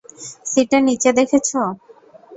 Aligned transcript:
সিটের 0.51 0.81
নিচে 0.87 1.09
দেখেছ? 1.17 1.49